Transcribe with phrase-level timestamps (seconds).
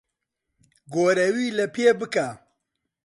[0.93, 2.27] گۆرەوی لەپێ بکە.